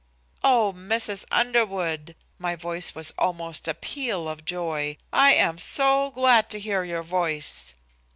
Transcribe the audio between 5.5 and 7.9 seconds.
so glad to hear your voice."